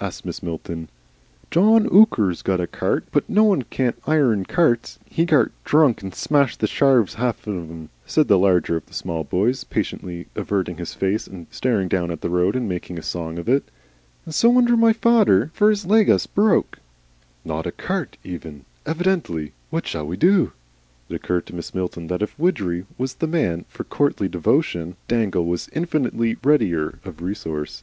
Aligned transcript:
asked 0.00 0.24
Mrs. 0.24 0.44
Milton. 0.44 0.88
"John 1.50 1.86
Ooker's 1.88 2.40
gart 2.42 2.60
a 2.60 2.68
cart, 2.68 3.04
but 3.10 3.28
no 3.28 3.42
one 3.42 3.62
can't 3.62 3.98
'ire'n," 4.06 4.44
said 4.46 5.02
the 8.28 8.38
larger 8.38 8.76
of 8.76 8.86
the 8.86 8.94
small 8.94 9.24
boys, 9.24 9.64
partially 9.64 10.26
averting 10.36 10.76
his 10.76 10.94
face 10.94 11.26
and 11.26 11.48
staring 11.50 11.88
down 11.88 12.16
the 12.20 12.30
road 12.30 12.54
and 12.54 12.68
making 12.68 12.96
a 12.96 13.02
song 13.02 13.38
of 13.40 13.48
it. 13.48 13.64
"And 14.24 14.32
so's 14.32 14.52
my 14.68 14.92
feyther, 14.92 15.50
for's 15.52 15.84
leg 15.84 16.08
us 16.08 16.28
broke." 16.28 16.78
"Not 17.44 17.66
a 17.66 17.72
cart 17.72 18.18
even! 18.22 18.64
Evidently. 18.86 19.52
What 19.70 19.88
shall 19.88 20.06
we 20.06 20.16
do?" 20.16 20.52
It 21.08 21.16
occurred 21.16 21.46
to 21.46 21.54
Mrs. 21.54 21.74
Milton 21.74 22.06
that 22.06 22.22
if 22.22 22.38
Widgery 22.38 22.86
was 22.98 23.14
the 23.14 23.26
man 23.26 23.64
for 23.68 23.82
courtly 23.82 24.28
devotion, 24.28 24.94
Dangle 25.08 25.44
was 25.44 25.68
infinitely 25.72 26.36
readier 26.44 27.00
of 27.04 27.20
resource. 27.20 27.82